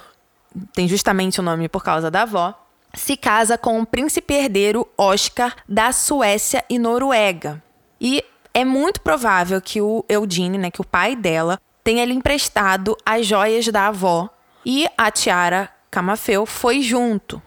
Tem 0.73 0.87
justamente 0.87 1.41
o 1.41 1.43
nome 1.43 1.69
por 1.69 1.83
causa 1.83 2.11
da 2.11 2.23
avó. 2.23 2.55
Se 2.95 3.17
casa 3.17 3.59
com 3.59 3.81
o 3.81 3.87
príncipe 3.87 4.35
herdeiro 4.35 4.89
Oscar 4.97 5.57
da 5.69 5.91
Suécia 5.93 6.65
e 6.71 6.79
Noruega. 6.79 7.61
E 8.01 8.25
é 8.53 8.65
muito 8.65 9.01
provável 9.01 9.61
que 9.61 9.81
o 9.81 10.05
Eudine, 10.09 10.59
né, 10.59 10.71
que 10.71 10.81
o 10.81 10.87
pai 10.87 11.17
dela, 11.17 11.61
tenha 11.83 12.05
lhe 12.05 12.15
emprestado 12.15 12.97
as 13.05 13.27
joias 13.27 13.67
da 13.67 13.89
avó 13.89 14.31
e 14.65 14.87
a 14.97 15.11
tiara 15.11 15.69
Camafeu 15.91 16.47
foi 16.47 16.83
junto. 16.83 17.43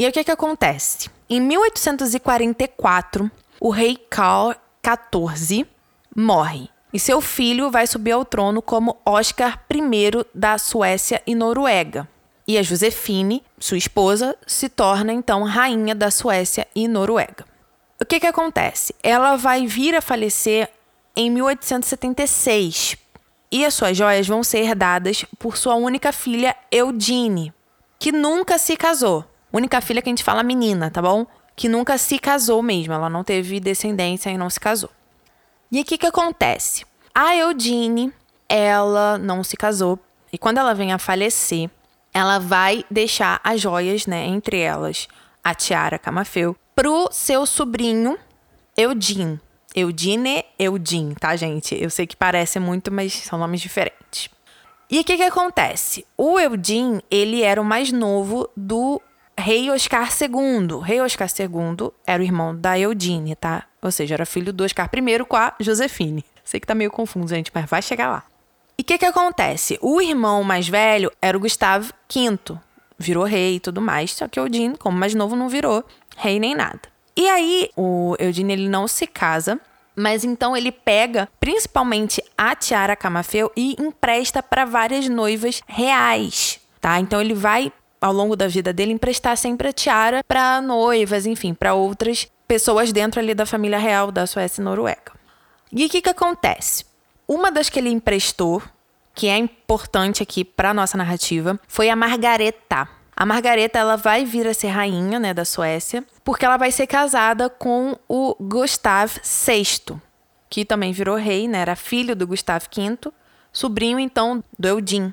E 0.00 0.08
o 0.08 0.12
que, 0.12 0.24
que 0.24 0.30
acontece? 0.30 1.10
Em 1.28 1.38
1844, 1.42 3.30
o 3.60 3.68
rei 3.68 3.98
Carl 4.08 4.54
XIV 4.82 5.66
morre 6.16 6.70
e 6.90 6.98
seu 6.98 7.20
filho 7.20 7.70
vai 7.70 7.86
subir 7.86 8.12
ao 8.12 8.24
trono 8.24 8.62
como 8.62 8.96
Oscar 9.04 9.62
I 9.70 10.24
da 10.34 10.56
Suécia 10.56 11.22
e 11.26 11.34
Noruega. 11.34 12.08
E 12.48 12.56
a 12.56 12.62
Josefine, 12.62 13.44
sua 13.58 13.76
esposa, 13.76 14.34
se 14.46 14.70
torna 14.70 15.12
então 15.12 15.44
rainha 15.44 15.94
da 15.94 16.10
Suécia 16.10 16.66
e 16.74 16.88
Noruega. 16.88 17.44
O 18.00 18.06
que, 18.06 18.20
que 18.20 18.26
acontece? 18.26 18.94
Ela 19.02 19.36
vai 19.36 19.66
vir 19.66 19.94
a 19.94 20.00
falecer 20.00 20.70
em 21.14 21.28
1876 21.28 22.96
e 23.52 23.66
as 23.66 23.74
suas 23.74 23.98
joias 23.98 24.26
vão 24.26 24.42
ser 24.42 24.60
herdadas 24.60 25.26
por 25.38 25.58
sua 25.58 25.74
única 25.74 26.10
filha 26.10 26.56
Eudine, 26.72 27.52
que 27.98 28.10
nunca 28.10 28.56
se 28.56 28.78
casou. 28.78 29.29
Única 29.52 29.80
filha 29.80 30.00
que 30.00 30.08
a 30.08 30.12
gente 30.12 30.24
fala 30.24 30.42
menina, 30.42 30.90
tá 30.90 31.02
bom? 31.02 31.26
Que 31.56 31.68
nunca 31.68 31.98
se 31.98 32.18
casou 32.18 32.62
mesmo, 32.62 32.92
ela 32.92 33.10
não 33.10 33.24
teve 33.24 33.60
descendência 33.60 34.30
e 34.30 34.38
não 34.38 34.48
se 34.48 34.60
casou. 34.60 34.90
E 35.70 35.80
o 35.80 35.84
que 35.84 35.98
que 35.98 36.06
acontece? 36.06 36.84
A 37.14 37.36
Eudine, 37.36 38.12
ela 38.48 39.18
não 39.18 39.44
se 39.44 39.56
casou 39.56 39.98
e 40.32 40.38
quando 40.38 40.58
ela 40.58 40.74
vem 40.74 40.92
a 40.92 40.98
falecer, 40.98 41.68
ela 42.12 42.38
vai 42.38 42.84
deixar 42.90 43.40
as 43.42 43.60
joias, 43.60 44.06
né, 44.06 44.26
entre 44.26 44.58
elas 44.58 45.08
a 45.42 45.54
tiara 45.54 45.98
Camafeu, 45.98 46.56
pro 46.74 47.08
seu 47.10 47.46
sobrinho 47.46 48.18
Eudine. 48.76 49.40
Eudine, 49.74 50.44
Eudine, 50.58 51.14
tá, 51.14 51.36
gente? 51.36 51.80
Eu 51.80 51.90
sei 51.90 52.06
que 52.06 52.16
parece 52.16 52.58
muito, 52.58 52.92
mas 52.92 53.12
são 53.12 53.38
nomes 53.38 53.60
diferentes. 53.60 54.28
E 54.90 54.98
o 54.98 55.04
que 55.04 55.16
que 55.16 55.22
acontece? 55.22 56.04
O 56.16 56.38
Eudine, 56.38 57.00
ele 57.10 57.42
era 57.42 57.60
o 57.60 57.64
mais 57.64 57.92
novo 57.92 58.48
do 58.56 59.00
rei 59.40 59.70
Oscar 59.70 60.08
II. 60.08 60.80
Rei 60.82 61.00
Oscar 61.00 61.28
II 61.28 61.90
era 62.06 62.22
o 62.22 62.24
irmão 62.24 62.54
da 62.54 62.78
Eudine, 62.78 63.34
tá? 63.34 63.64
Ou 63.82 63.90
seja, 63.90 64.14
era 64.14 64.26
filho 64.26 64.52
do 64.52 64.64
Oscar 64.64 64.88
I 64.94 65.24
com 65.24 65.36
a 65.36 65.54
Josefine. 65.58 66.24
Sei 66.44 66.60
que 66.60 66.66
tá 66.66 66.74
meio 66.74 66.90
confuso, 66.90 67.34
gente, 67.34 67.50
mas 67.54 67.68
vai 67.68 67.82
chegar 67.82 68.08
lá. 68.08 68.22
E 68.78 68.82
o 68.82 68.84
que 68.84 68.98
que 68.98 69.06
acontece? 69.06 69.78
O 69.80 70.00
irmão 70.00 70.42
mais 70.42 70.68
velho 70.68 71.10
era 71.20 71.36
o 71.36 71.40
Gustavo 71.40 71.92
V. 72.12 72.58
Virou 72.98 73.24
rei 73.24 73.56
e 73.56 73.60
tudo 73.60 73.80
mais, 73.80 74.12
só 74.12 74.28
que 74.28 74.38
Eudine, 74.38 74.76
como 74.76 74.96
mais 74.96 75.14
novo, 75.14 75.34
não 75.34 75.48
virou 75.48 75.84
rei 76.16 76.38
nem 76.38 76.54
nada. 76.54 76.80
E 77.16 77.28
aí, 77.28 77.70
o 77.76 78.14
Eudine, 78.18 78.52
ele 78.52 78.68
não 78.68 78.86
se 78.86 79.06
casa, 79.06 79.60
mas 79.96 80.24
então 80.24 80.56
ele 80.56 80.72
pega 80.72 81.28
principalmente 81.38 82.22
a 82.36 82.54
tiara 82.54 82.96
Camafeu 82.96 83.50
e 83.56 83.76
empresta 83.78 84.42
para 84.42 84.64
várias 84.64 85.08
noivas 85.08 85.62
reais, 85.66 86.60
tá? 86.80 86.98
Então 87.00 87.20
ele 87.20 87.34
vai 87.34 87.72
ao 88.00 88.12
longo 88.12 88.34
da 88.34 88.48
vida 88.48 88.72
dele, 88.72 88.92
emprestar 88.92 89.36
sempre 89.36 89.68
a 89.68 89.72
tiara 89.72 90.24
para 90.26 90.60
noivas, 90.62 91.26
enfim, 91.26 91.52
para 91.52 91.74
outras 91.74 92.28
pessoas 92.48 92.92
dentro 92.92 93.20
ali 93.20 93.34
da 93.34 93.46
família 93.46 93.78
real 93.78 94.10
da 94.10 94.26
Suécia 94.26 94.60
e 94.60 94.64
Noruega. 94.64 95.12
E 95.70 95.84
o 95.84 95.88
que, 95.88 96.00
que 96.00 96.08
acontece? 96.08 96.84
Uma 97.28 97.52
das 97.52 97.68
que 97.68 97.78
ele 97.78 97.90
emprestou, 97.90 98.62
que 99.14 99.28
é 99.28 99.36
importante 99.36 100.22
aqui 100.22 100.44
para 100.44 100.74
nossa 100.74 100.96
narrativa, 100.96 101.60
foi 101.68 101.88
a 101.90 101.94
Margareta. 101.94 102.88
A 103.16 103.26
Margareta 103.26 103.78
ela 103.78 103.96
vai 103.96 104.24
vir 104.24 104.48
a 104.48 104.54
ser 104.54 104.68
rainha, 104.68 105.20
né, 105.20 105.34
da 105.34 105.44
Suécia, 105.44 106.02
porque 106.24 106.44
ela 106.44 106.56
vai 106.56 106.72
ser 106.72 106.86
casada 106.86 107.50
com 107.50 107.96
o 108.08 108.34
Gustav 108.40 109.12
VI, 109.22 110.00
que 110.48 110.64
também 110.64 110.90
virou 110.90 111.16
rei, 111.16 111.46
né, 111.46 111.58
era 111.58 111.76
filho 111.76 112.16
do 112.16 112.26
Gustav 112.26 112.64
V, 112.74 113.12
sobrinho 113.52 113.98
então 114.00 114.42
do 114.58 114.66
Eudin. 114.66 115.12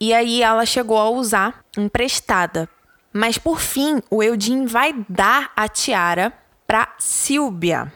E 0.00 0.12
aí 0.12 0.42
ela 0.42 0.66
chegou 0.66 0.98
a 0.98 1.08
usar 1.10 1.64
emprestada. 1.76 2.68
Mas 3.12 3.38
por 3.38 3.60
fim, 3.60 4.02
o 4.10 4.22
Eudin 4.22 4.66
vai 4.66 4.94
dar 5.08 5.52
a 5.56 5.68
tiara 5.68 6.32
para 6.66 6.88
Silvia. 6.98 7.92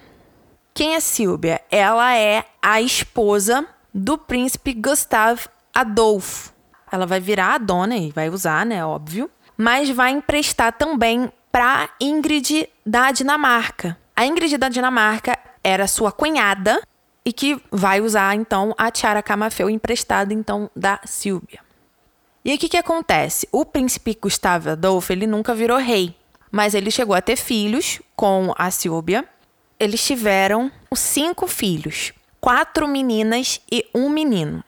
Quem 0.73 0.95
é 0.95 1.01
Silvia? 1.01 1.61
Ela 1.71 2.17
é 2.17 2.45
a 2.63 2.81
esposa 2.81 3.67
do 3.93 4.17
príncipe 4.17 4.73
Gustav 4.73 5.47
Adolfo. 5.75 6.53
Ela 6.91 7.05
vai 7.05 7.21
virar 7.21 7.55
a 7.55 7.59
dona 7.59 7.97
e 7.97 8.11
vai 8.13 8.29
usar, 8.29 8.65
né, 8.65 8.85
óbvio 8.85 9.31
mas 9.59 9.91
vai 9.91 10.13
emprestar 10.13 10.73
também 10.73 11.33
para 11.51 11.91
Ingrid 12.01 12.69
da 12.87 13.11
Dinamarca. 13.11 13.99
A 14.15 14.25
Ingrid 14.25 14.57
da 14.57 14.69
Dinamarca 14.69 15.37
era 15.65 15.89
sua 15.89 16.13
cunhada 16.13 16.81
e 17.25 17.33
que 17.33 17.61
vai 17.71 18.01
usar 18.01 18.37
então 18.37 18.73
a 18.79 18.89
tiara 18.89 19.21
Camafeu 19.21 19.69
emprestada 19.69 20.33
então 20.33 20.71
da 20.77 21.01
Silvia. 21.05 21.61
E 22.45 22.55
o 22.55 22.59
que, 22.59 22.69
que 22.69 22.77
acontece? 22.77 23.49
O 23.53 23.65
príncipe 23.65 24.19
Gustavo 24.21 24.71
Adolfo 24.71 25.13
ele 25.13 25.27
nunca 25.27 25.55
virou 25.55 25.79
rei, 25.79 26.15
mas 26.51 26.75
ele 26.75 26.91
chegou 26.91 27.15
a 27.15 27.21
ter 27.21 27.37
filhos 27.37 28.01
com 28.17 28.53
a 28.57 28.71
Silvia. 28.71 29.25
Eles 29.79 30.05
tiveram 30.05 30.71
cinco 30.95 31.47
filhos, 31.47 32.13
quatro 32.41 32.89
meninas 32.89 33.61
e 33.71 33.87
um 33.95 34.09
menino. 34.09 34.65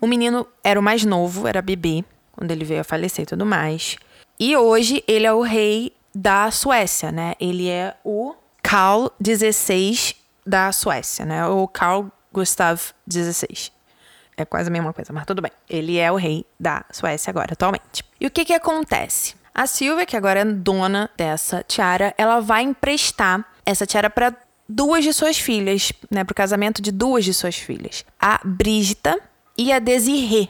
O 0.00 0.06
menino 0.06 0.46
era 0.64 0.80
o 0.80 0.82
mais 0.82 1.04
novo, 1.04 1.46
era 1.46 1.60
bebê, 1.60 2.04
quando 2.32 2.50
ele 2.50 2.64
veio 2.64 2.80
a 2.80 2.84
falecer 2.84 3.24
e 3.24 3.26
tudo 3.26 3.44
mais. 3.44 3.96
E 4.38 4.56
hoje 4.56 5.04
ele 5.06 5.26
é 5.26 5.32
o 5.32 5.42
rei 5.42 5.92
da 6.14 6.50
Suécia, 6.50 7.12
né? 7.12 7.34
Ele 7.38 7.68
é 7.68 7.94
o 8.02 8.34
Carl 8.62 9.10
XVI 9.22 10.14
da 10.46 10.72
Suécia, 10.72 11.24
né? 11.24 11.46
O 11.46 11.68
Carl 11.68 12.10
Gustav 12.32 12.80
XVI. 13.10 13.70
É 14.42 14.44
quase 14.44 14.68
a 14.68 14.72
mesma 14.72 14.92
coisa, 14.92 15.12
mas 15.12 15.26
tudo 15.26 15.42
bem. 15.42 15.52
Ele 15.68 15.98
é 15.98 16.10
o 16.10 16.16
rei 16.16 16.46
da 16.58 16.84
Suécia 16.90 17.30
agora, 17.30 17.52
atualmente. 17.52 18.04
E 18.20 18.26
o 18.26 18.30
que 18.30 18.44
que 18.44 18.54
acontece? 18.54 19.34
A 19.54 19.66
Silvia, 19.66 20.06
que 20.06 20.16
agora 20.16 20.40
é 20.40 20.44
dona 20.44 21.10
dessa 21.16 21.62
tiara, 21.62 22.14
ela 22.16 22.40
vai 22.40 22.62
emprestar 22.62 23.44
essa 23.66 23.84
tiara 23.84 24.08
para 24.08 24.34
duas 24.68 25.04
de 25.04 25.12
suas 25.12 25.38
filhas, 25.38 25.92
né, 26.10 26.24
para 26.24 26.32
o 26.32 26.34
casamento 26.34 26.80
de 26.80 26.92
duas 26.92 27.24
de 27.24 27.34
suas 27.34 27.56
filhas, 27.56 28.04
a 28.18 28.40
Brígida 28.44 29.20
e 29.58 29.72
a 29.72 29.78
Desirê. 29.78 30.48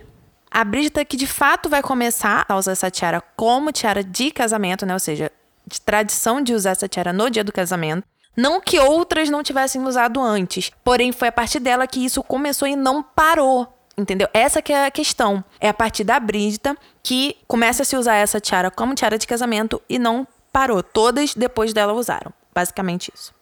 A 0.50 0.62
Brígida 0.62 1.04
que 1.04 1.16
de 1.16 1.26
fato 1.26 1.68
vai 1.68 1.82
começar 1.82 2.44
a 2.48 2.56
usar 2.56 2.72
essa 2.72 2.90
tiara 2.90 3.22
como 3.36 3.72
tiara 3.72 4.04
de 4.04 4.30
casamento, 4.30 4.84
né? 4.84 4.92
Ou 4.92 4.98
seja, 4.98 5.30
de 5.66 5.80
tradição 5.80 6.42
de 6.42 6.52
usar 6.52 6.70
essa 6.70 6.88
tiara 6.88 7.12
no 7.12 7.30
dia 7.30 7.44
do 7.44 7.52
casamento. 7.52 8.04
Não 8.36 8.60
que 8.60 8.78
outras 8.78 9.30
não 9.30 9.42
tivessem 9.42 9.82
usado 9.82 10.20
antes, 10.20 10.70
porém 10.84 11.12
foi 11.12 11.28
a 11.28 11.32
partir 11.32 11.60
dela 11.60 11.86
que 11.86 12.04
isso 12.04 12.22
começou 12.22 12.66
e 12.66 12.76
não 12.76 13.02
parou. 13.02 13.79
Entendeu? 14.00 14.28
Essa 14.32 14.62
que 14.62 14.72
é 14.72 14.86
a 14.86 14.90
questão. 14.90 15.44
É 15.60 15.68
a 15.68 15.74
partir 15.74 16.04
da 16.04 16.18
Brígida 16.18 16.76
que 17.02 17.36
começa 17.46 17.82
a 17.82 17.84
se 17.84 17.96
usar 17.96 18.14
essa 18.14 18.40
tiara 18.40 18.70
como 18.70 18.94
tiara 18.94 19.18
de 19.18 19.26
casamento 19.26 19.80
e 19.88 19.98
não 19.98 20.26
parou. 20.52 20.82
Todas 20.82 21.34
depois 21.34 21.72
dela 21.72 21.92
usaram. 21.92 22.32
Basicamente 22.54 23.12
isso. 23.14 23.34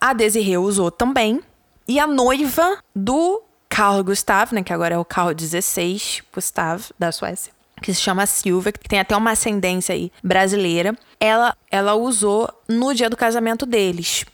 A 0.00 0.12
Desirê 0.12 0.56
usou 0.56 0.90
também. 0.90 1.40
E 1.86 1.98
a 1.98 2.06
noiva 2.06 2.78
do 2.94 3.42
Carl 3.68 4.02
Gustav, 4.02 4.52
né, 4.52 4.62
que 4.62 4.72
agora 4.72 4.94
é 4.94 4.98
o 4.98 5.04
Carl 5.04 5.32
XVI 5.36 6.22
Gustav 6.32 6.90
da 6.98 7.10
Suécia, 7.10 7.52
que 7.82 7.92
se 7.92 8.00
chama 8.00 8.26
Silvia, 8.26 8.72
que 8.72 8.88
tem 8.88 9.00
até 9.00 9.16
uma 9.16 9.32
ascendência 9.32 9.94
aí 9.94 10.12
brasileira. 10.22 10.96
Ela 11.18 11.56
ela 11.70 11.94
usou 11.94 12.48
no 12.68 12.94
dia 12.94 13.08
do 13.10 13.16
casamento 13.16 13.64
deles. 13.66 14.24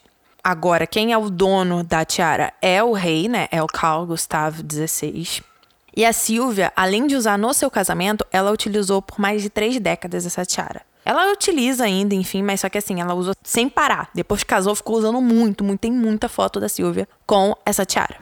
Agora, 0.45 0.87
quem 0.87 1.13
é 1.13 1.19
o 1.19 1.29
dono 1.29 1.83
da 1.83 2.05
tiara 2.05 2.53
é 2.63 2.83
o 2.83 2.93
rei, 2.93 3.29
né? 3.29 3.49
É 3.51 3.63
o 3.63 3.67
Carl 3.67 4.07
Gustav 4.07 4.61
XVI. 4.61 5.43
E 5.97 6.05
a 6.05 6.13
Silvia, 6.13 6.71
além 6.77 7.07
de 7.07 7.17
usar 7.17 7.39
no 7.39 7.55
seu 7.55 7.71
casamento, 7.71 8.25
ela 8.31 8.53
utilizou 8.53 9.01
por 9.01 9.19
mais 9.19 9.41
de 9.41 9.49
três 9.49 9.81
décadas 9.81 10.27
essa 10.27 10.45
tiara. 10.45 10.83
Ela 11.03 11.33
utiliza 11.33 11.85
ainda, 11.85 12.15
enfim, 12.15 12.43
mas 12.43 12.61
só 12.61 12.69
que 12.69 12.77
assim, 12.77 13.01
ela 13.01 13.15
usou 13.15 13.35
sem 13.43 13.67
parar. 13.67 14.11
Depois 14.13 14.43
que 14.43 14.49
casou, 14.49 14.75
ficou 14.75 14.99
usando 14.99 15.21
muito, 15.23 15.65
muito. 15.65 15.81
Tem 15.81 15.93
muita 15.93 16.29
foto 16.29 16.61
da 16.61 16.69
Silvia 16.69 17.09
com 17.25 17.57
essa 17.65 17.87
tiara. 17.87 18.19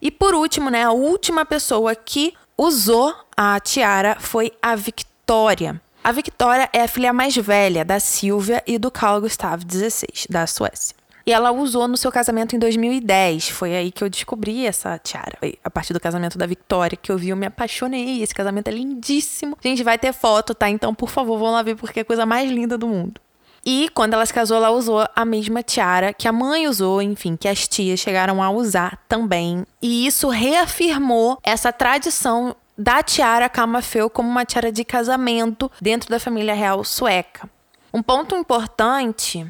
E 0.00 0.10
por 0.10 0.34
último, 0.34 0.70
né, 0.70 0.84
a 0.84 0.92
última 0.92 1.44
pessoa 1.44 1.96
que 1.96 2.32
usou 2.56 3.12
a 3.36 3.58
tiara 3.58 4.18
foi 4.20 4.52
a 4.62 4.76
Victoria. 4.76 5.80
A 6.04 6.12
Victoria 6.12 6.68
é 6.72 6.82
a 6.82 6.88
filha 6.88 7.12
mais 7.12 7.34
velha 7.34 7.84
da 7.84 7.98
Silvia 7.98 8.62
e 8.66 8.78
do 8.78 8.90
Carl 8.90 9.20
Gustav 9.20 9.62
XVI, 9.68 10.26
da 10.30 10.46
Suécia. 10.46 10.94
E 11.26 11.32
ela 11.32 11.50
usou 11.50 11.88
no 11.88 11.96
seu 11.96 12.12
casamento 12.12 12.54
em 12.54 12.58
2010. 12.58 13.48
Foi 13.48 13.74
aí 13.74 13.90
que 13.90 14.04
eu 14.04 14.08
descobri 14.08 14.64
essa 14.64 14.96
tiara. 14.96 15.36
Foi 15.40 15.58
a 15.64 15.68
partir 15.68 15.92
do 15.92 15.98
casamento 15.98 16.38
da 16.38 16.46
Victoria 16.46 16.96
que 16.96 17.10
eu 17.10 17.18
vi, 17.18 17.30
eu 17.30 17.36
me 17.36 17.46
apaixonei. 17.46 18.22
Esse 18.22 18.32
casamento 18.32 18.68
é 18.68 18.70
lindíssimo. 18.70 19.58
Gente, 19.60 19.82
vai 19.82 19.98
ter 19.98 20.12
foto, 20.12 20.54
tá? 20.54 20.70
Então, 20.70 20.94
por 20.94 21.10
favor, 21.10 21.36
vão 21.36 21.50
lá 21.50 21.62
ver 21.62 21.74
porque 21.74 21.98
é 21.98 22.02
a 22.02 22.04
coisa 22.04 22.24
mais 22.24 22.48
linda 22.48 22.78
do 22.78 22.86
mundo. 22.86 23.20
E 23.64 23.88
quando 23.92 24.14
ela 24.14 24.24
se 24.24 24.32
casou, 24.32 24.56
ela 24.56 24.70
usou 24.70 25.04
a 25.16 25.24
mesma 25.24 25.60
tiara 25.60 26.14
que 26.14 26.28
a 26.28 26.32
mãe 26.32 26.68
usou, 26.68 27.02
enfim, 27.02 27.34
que 27.34 27.48
as 27.48 27.66
tias 27.66 27.98
chegaram 27.98 28.40
a 28.40 28.48
usar 28.48 28.96
também. 29.08 29.66
E 29.82 30.06
isso 30.06 30.28
reafirmou 30.28 31.38
essa 31.42 31.72
tradição 31.72 32.54
da 32.78 33.02
tiara 33.02 33.48
Camafeu 33.48 34.08
como 34.08 34.28
uma 34.28 34.44
tiara 34.44 34.70
de 34.70 34.84
casamento 34.84 35.68
dentro 35.80 36.08
da 36.08 36.20
família 36.20 36.54
real 36.54 36.84
sueca. 36.84 37.50
Um 37.92 38.02
ponto 38.02 38.36
importante 38.36 39.44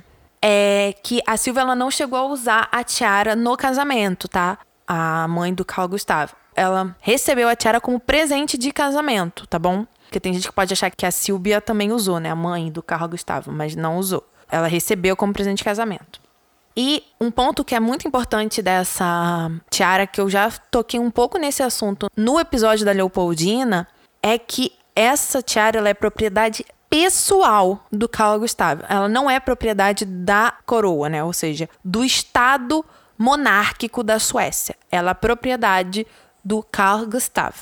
é 0.49 0.95
que 1.03 1.21
a 1.27 1.37
Silvia 1.37 1.63
ela 1.63 1.75
não 1.75 1.91
chegou 1.91 2.17
a 2.17 2.27
usar 2.27 2.69
a 2.71 2.85
tiara 2.85 3.35
no 3.35 3.57
casamento, 3.57 4.29
tá? 4.29 4.59
A 4.87 5.27
mãe 5.27 5.53
do 5.53 5.65
Carl 5.65 5.89
Gustavo. 5.89 6.37
Ela 6.55 6.95
recebeu 7.01 7.49
a 7.49 7.57
tiara 7.57 7.81
como 7.81 7.99
presente 7.99 8.57
de 8.57 8.71
casamento, 8.71 9.45
tá 9.49 9.59
bom? 9.59 9.85
Porque 10.05 10.21
tem 10.21 10.33
gente 10.33 10.47
que 10.47 10.55
pode 10.55 10.73
achar 10.73 10.89
que 10.89 11.05
a 11.05 11.11
Silvia 11.11 11.61
também 11.61 11.91
usou, 11.91 12.21
né? 12.21 12.31
A 12.31 12.37
mãe 12.37 12.71
do 12.71 12.81
Carl 12.81 13.09
Gustavo, 13.09 13.51
mas 13.51 13.75
não 13.75 13.99
usou. 13.99 14.25
Ela 14.49 14.69
recebeu 14.69 15.17
como 15.17 15.33
presente 15.33 15.59
de 15.59 15.65
casamento. 15.65 16.21
E 16.77 17.03
um 17.21 17.29
ponto 17.29 17.65
que 17.65 17.75
é 17.75 17.81
muito 17.81 18.07
importante 18.07 18.63
dessa 18.63 19.51
tiara, 19.69 20.07
que 20.07 20.21
eu 20.21 20.31
já 20.31 20.49
toquei 20.71 21.01
um 21.01 21.11
pouco 21.11 21.39
nesse 21.39 21.65
assunto 21.65 22.09
no 22.17 22.39
episódio 22.39 22.87
da 22.87 22.93
Leopoldina, 22.93 23.89
é 24.23 24.39
que 24.39 24.73
essa 24.95 25.43
tiara 25.43 25.89
é 25.89 25.93
propriedade 25.93 26.65
pessoal 26.97 27.85
do 27.93 28.09
Carl 28.09 28.41
Gustavo. 28.41 28.83
Ela 28.89 29.07
não 29.07 29.29
é 29.29 29.39
propriedade 29.39 30.07
da 30.07 30.55
coroa, 30.65 31.11
né? 31.11 31.23
Ou 31.23 31.33
seja, 31.33 31.69
do 31.85 32.03
Estado 32.03 32.83
monárquico 33.19 34.03
da 34.03 34.19
Suécia. 34.19 34.75
Ela 34.91 35.11
é 35.11 35.15
propriedade 35.15 36.07
do 36.43 36.63
Carl 36.63 37.07
Gustavo. 37.07 37.59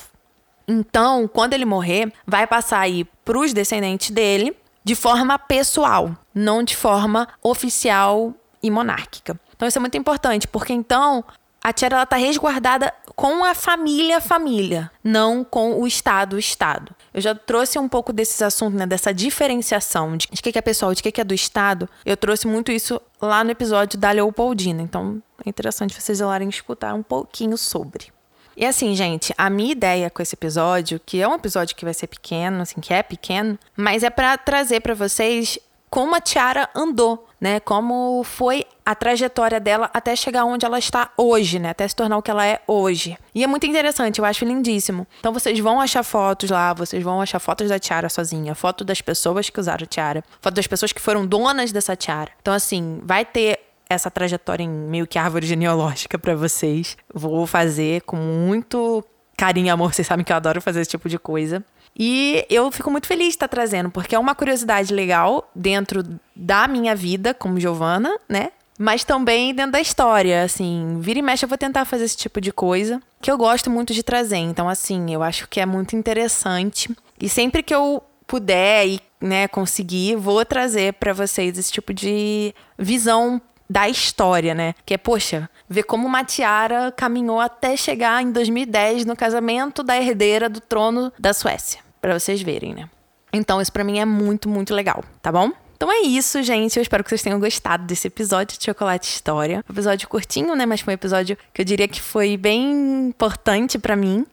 Então, 0.65 1.27
quando 1.27 1.51
ele 1.51 1.65
morrer, 1.65 2.13
vai 2.25 2.47
passar 2.47 2.79
aí 2.79 3.03
para 3.25 3.37
os 3.37 3.51
descendentes 3.51 4.09
dele 4.09 4.55
de 4.85 4.95
forma 4.95 5.37
pessoal, 5.37 6.15
não 6.33 6.63
de 6.63 6.75
forma 6.75 7.27
oficial 7.43 8.33
e 8.63 8.71
monárquica. 8.71 9.37
Então, 9.53 9.67
isso 9.67 9.77
é 9.77 9.81
muito 9.81 9.97
importante, 9.97 10.47
porque 10.47 10.71
então 10.71 11.25
a 11.61 11.73
tiara 11.73 12.03
está 12.03 12.15
resguardada 12.15 12.93
com 13.15 13.45
a 13.45 13.55
família 13.55 14.19
família, 14.19 14.91
não 15.03 15.43
com 15.43 15.79
o 15.79 15.87
Estado 15.87 16.37
Estado. 16.37 16.93
Eu 17.13 17.21
já 17.21 17.33
trouxe 17.33 17.79
um 17.79 17.87
pouco 17.87 18.11
desses 18.11 18.41
assuntos, 18.41 18.77
né, 18.77 18.85
dessa 18.85 19.13
diferenciação 19.13 20.17
de, 20.17 20.27
de 20.29 20.41
que 20.41 20.57
é 20.57 20.61
pessoal, 20.61 20.93
de 20.93 21.01
que 21.01 21.21
é 21.21 21.23
do 21.23 21.33
Estado. 21.33 21.89
Eu 22.05 22.17
trouxe 22.17 22.45
muito 22.45 22.71
isso 22.71 23.01
lá 23.21 23.43
no 23.43 23.51
episódio 23.51 23.97
da 23.97 24.11
Leopoldina. 24.11 24.81
Então, 24.81 25.21
é 25.45 25.49
interessante 25.49 25.99
vocês 25.99 26.19
ir 26.19 26.25
lá 26.25 26.41
escutar 26.43 26.93
um 26.93 27.03
pouquinho 27.03 27.57
sobre. 27.57 28.13
E 28.57 28.65
assim, 28.65 28.95
gente, 28.95 29.33
a 29.37 29.49
minha 29.49 29.71
ideia 29.71 30.09
com 30.09 30.21
esse 30.21 30.33
episódio, 30.33 30.99
que 31.05 31.21
é 31.21 31.27
um 31.27 31.35
episódio 31.35 31.75
que 31.75 31.83
vai 31.83 31.93
ser 31.93 32.07
pequeno, 32.07 32.61
assim, 32.61 32.79
que 32.79 32.93
é 32.93 33.03
pequeno, 33.03 33.59
mas 33.75 34.03
é 34.03 34.09
para 34.09 34.37
trazer 34.37 34.79
para 34.79 34.93
vocês 34.93 35.59
como 35.89 36.15
a 36.15 36.21
Tiara 36.21 36.69
andou, 36.75 37.27
né? 37.45 37.59
Como 37.59 38.23
foi 38.23 38.65
a 38.83 38.95
trajetória 38.95 39.59
dela 39.59 39.87
até 39.93 40.15
chegar 40.15 40.45
onde 40.45 40.65
ela 40.65 40.79
está 40.79 41.11
hoje, 41.15 41.59
né? 41.59 41.69
Até 41.69 41.87
se 41.87 41.95
tornar 41.95 42.17
o 42.17 42.21
que 42.23 42.31
ela 42.31 42.43
é 42.43 42.59
hoje. 42.65 43.15
E 43.35 43.43
é 43.43 43.47
muito 43.47 43.67
interessante, 43.67 44.17
eu 44.17 44.25
acho 44.25 44.43
lindíssimo. 44.43 45.05
Então 45.19 45.31
vocês 45.31 45.59
vão 45.59 45.79
achar 45.79 46.01
fotos 46.01 46.49
lá, 46.49 46.73
vocês 46.73 47.03
vão 47.03 47.21
achar 47.21 47.37
fotos 47.37 47.69
da 47.69 47.77
Tiara 47.77 48.09
sozinha, 48.09 48.55
foto 48.55 48.83
das 48.83 48.99
pessoas 48.99 49.47
que 49.47 49.59
usaram 49.59 49.83
a 49.83 49.85
Tiara, 49.85 50.23
foto 50.41 50.55
das 50.55 50.65
pessoas 50.65 50.91
que 50.91 50.99
foram 50.99 51.23
donas 51.23 51.71
dessa 51.71 51.95
Tiara. 51.95 52.31
Então 52.41 52.51
assim, 52.51 52.99
vai 53.03 53.23
ter 53.23 53.59
essa 53.87 54.09
trajetória 54.09 54.63
em 54.63 54.69
meio 54.69 55.05
que 55.05 55.19
árvore 55.19 55.45
genealógica 55.45 56.17
para 56.17 56.35
vocês. 56.35 56.97
Vou 57.13 57.45
fazer 57.45 58.01
com 58.01 58.15
muito 58.17 59.05
carinho 59.35 59.67
e 59.67 59.69
amor, 59.69 59.93
vocês 59.93 60.07
sabem 60.07 60.23
que 60.23 60.31
eu 60.31 60.35
adoro 60.35 60.61
fazer 60.61 60.81
esse 60.81 60.91
tipo 60.91 61.09
de 61.09 61.19
coisa. 61.19 61.63
E 61.97 62.45
eu 62.49 62.69
fico 62.71 62.91
muito 62.91 63.07
feliz 63.07 63.27
de 63.27 63.33
estar 63.35 63.47
trazendo, 63.47 63.89
porque 63.89 64.15
é 64.15 64.19
uma 64.19 64.35
curiosidade 64.35 64.93
legal 64.93 65.49
dentro 65.55 66.03
da 66.35 66.67
minha 66.67 66.95
vida 66.95 67.33
como 67.33 67.59
Giovana, 67.59 68.17
né? 68.27 68.49
Mas 68.77 69.05
também 69.05 69.53
dentro 69.55 69.71
da 69.71 69.79
história, 69.79 70.43
assim, 70.43 70.97
vira 70.99 71.19
e 71.19 71.21
mexe 71.21 71.45
eu 71.45 71.49
vou 71.49 71.57
tentar 71.57 71.85
fazer 71.85 72.03
esse 72.03 72.17
tipo 72.17 72.41
de 72.41 72.51
coisa, 72.51 73.01
que 73.21 73.31
eu 73.31 73.37
gosto 73.37 73.69
muito 73.69 73.93
de 73.93 74.03
trazer. 74.03 74.37
Então, 74.37 74.67
assim, 74.67 75.13
eu 75.13 75.23
acho 75.23 75.47
que 75.47 75.61
é 75.61 75.65
muito 75.65 75.95
interessante. 75.95 76.93
E 77.19 77.29
sempre 77.29 77.63
que 77.63 77.73
eu 77.73 78.03
puder 78.27 78.85
e 78.85 78.99
né, 79.21 79.47
conseguir, 79.47 80.17
vou 80.17 80.43
trazer 80.43 80.93
para 80.93 81.13
vocês 81.13 81.57
esse 81.57 81.71
tipo 81.71 81.93
de 81.93 82.53
visão 82.77 83.41
da 83.69 83.87
história, 83.87 84.53
né? 84.53 84.75
Que 84.85 84.93
é, 84.93 84.97
poxa, 84.97 85.49
ver 85.69 85.83
como 85.83 86.07
uma 86.07 86.23
tiara 86.23 86.91
caminhou 86.91 87.39
até 87.39 87.75
chegar 87.75 88.21
em 88.21 88.31
2010 88.31 89.05
no 89.05 89.15
casamento 89.15 89.83
da 89.83 89.97
herdeira 89.97 90.49
do 90.49 90.59
trono 90.59 91.11
da 91.19 91.33
Suécia, 91.33 91.81
para 92.01 92.17
vocês 92.17 92.41
verem, 92.41 92.73
né? 92.73 92.89
Então, 93.33 93.61
isso 93.61 93.71
para 93.71 93.83
mim 93.83 93.99
é 93.99 94.05
muito, 94.05 94.47
muito 94.47 94.73
legal, 94.73 95.03
tá 95.21 95.31
bom? 95.31 95.51
Então 95.75 95.91
é 95.91 96.01
isso, 96.01 96.41
gente. 96.41 96.77
Eu 96.77 96.81
espero 96.81 97.03
que 97.03 97.09
vocês 97.09 97.21
tenham 97.21 97.39
gostado 97.39 97.85
desse 97.85 98.07
episódio 98.07 98.57
de 98.57 98.63
Chocolate 98.63 99.09
História. 99.09 99.63
Um 99.69 99.73
episódio 99.73 100.07
curtinho, 100.07 100.55
né? 100.55 100.65
Mas 100.65 100.79
foi 100.81 100.93
um 100.93 100.95
episódio 100.95 101.37
que 101.53 101.61
eu 101.61 101.65
diria 101.65 101.87
que 101.87 102.01
foi 102.01 102.37
bem 102.37 103.07
importante 103.07 103.77
para 103.77 103.95
mim. 103.95 104.25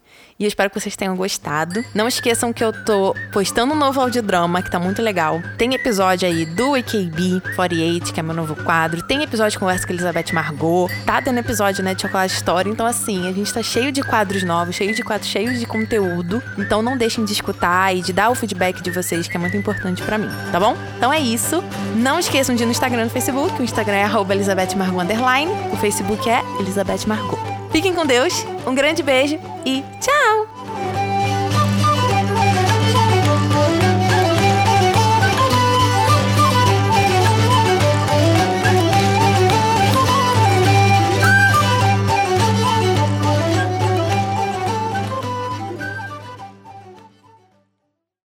E 0.43 0.45
eu 0.45 0.49
espero 0.49 0.69
que 0.69 0.81
vocês 0.81 0.97
tenham 0.97 1.15
gostado. 1.15 1.85
Não 1.95 2.09
esqueçam 2.09 2.53
que 2.53 2.65
eu 2.65 2.73
tô 2.73 3.15
postando 3.31 3.75
um 3.75 3.77
novo 3.77 4.01
audiodrama, 4.01 4.61
que 4.61 4.69
tá 4.69 4.81
muito 4.81 5.01
legal. 5.01 5.41
Tem 5.57 5.73
episódio 5.73 6.27
aí 6.27 6.45
do 6.45 6.75
AKB 6.75 7.41
48, 7.55 8.13
que 8.13 8.19
é 8.19 8.25
meu 8.25 8.35
novo 8.35 8.57
quadro. 8.65 9.05
Tem 9.05 9.23
episódio 9.23 9.53
de 9.53 9.61
conversa 9.61 9.87
com 9.87 9.93
Elizabeth 9.93 10.33
Margot. 10.33 10.91
Tá 11.07 11.23
tendo 11.23 11.39
episódio, 11.39 11.85
né, 11.85 11.95
de 11.95 12.03
Chocolate 12.03 12.35
História. 12.35 12.69
Então, 12.69 12.85
assim, 12.85 13.29
a 13.29 13.33
gente 13.33 13.55
tá 13.55 13.63
cheio 13.63 13.93
de 13.93 14.03
quadros 14.03 14.43
novos, 14.43 14.75
cheio 14.75 14.93
de 14.93 15.05
quadros, 15.05 15.31
cheio 15.31 15.57
de 15.57 15.65
conteúdo. 15.65 16.43
Então, 16.59 16.83
não 16.83 16.99
deixem 16.99 17.25
de 17.25 17.33
escutar 17.33 17.95
e 17.95 18.03
de 18.03 18.13
dar 18.13 18.29
o 18.29 18.35
feedback 18.35 18.83
de 18.83 18.91
vocês, 18.91 19.29
que 19.29 19.37
é 19.37 19.39
muito 19.39 19.57
importante 19.57 20.03
para 20.03 20.19
mim, 20.19 20.29
tá 20.51 20.59
bom? 20.59 20.77
Então 20.97 21.13
é 21.13 21.21
isso. 21.21 21.63
Não 21.95 22.19
esqueçam 22.19 22.57
de 22.57 22.65
ir 22.65 22.67
no 22.67 22.73
Instagram 22.73 23.03
e 23.03 23.05
no 23.05 23.11
Facebook. 23.11 23.61
O 23.61 23.65
Instagram 23.65 23.95
é 23.95 24.33
Elizabeth 24.33 24.75
Margot 24.75 25.05
O 25.73 25.77
Facebook 25.77 26.29
é 26.29 26.43
Elizabeth 26.59 27.07
Margot. 27.07 27.52
Fiquem 27.73 27.95
com 27.95 28.05
Deus, 28.05 28.47
um 28.67 28.75
grande 28.75 29.03
beijo 29.03 29.39
e 29.65 29.83
tchau! 29.99 30.62